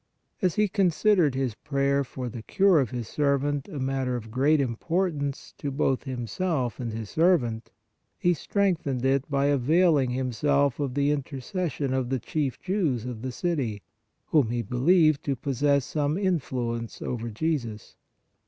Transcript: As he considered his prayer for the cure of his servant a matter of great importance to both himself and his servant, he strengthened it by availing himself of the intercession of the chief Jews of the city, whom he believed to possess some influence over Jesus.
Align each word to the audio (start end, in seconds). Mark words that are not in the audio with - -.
As 0.41 0.55
he 0.55 0.67
considered 0.67 1.35
his 1.35 1.53
prayer 1.53 2.03
for 2.03 2.27
the 2.27 2.41
cure 2.41 2.79
of 2.79 2.89
his 2.89 3.07
servant 3.07 3.69
a 3.69 3.77
matter 3.77 4.15
of 4.15 4.31
great 4.31 4.59
importance 4.59 5.53
to 5.59 5.69
both 5.69 6.05
himself 6.05 6.79
and 6.79 6.91
his 6.91 7.11
servant, 7.11 7.69
he 8.17 8.33
strengthened 8.33 9.05
it 9.05 9.29
by 9.29 9.45
availing 9.45 10.09
himself 10.09 10.79
of 10.79 10.95
the 10.95 11.11
intercession 11.11 11.93
of 11.93 12.09
the 12.09 12.17
chief 12.19 12.59
Jews 12.59 13.05
of 13.05 13.21
the 13.21 13.31
city, 13.31 13.83
whom 14.25 14.49
he 14.49 14.63
believed 14.63 15.23
to 15.25 15.35
possess 15.35 15.85
some 15.85 16.17
influence 16.17 16.99
over 17.03 17.29
Jesus. 17.29 17.95